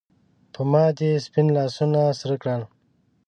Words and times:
پۀ 0.53 0.61
ما 0.71 0.83
دې 0.97 1.11
سپین 1.25 1.47
لاسونه 1.55 2.01
سرۀ 2.19 2.35
کړل 2.41 2.61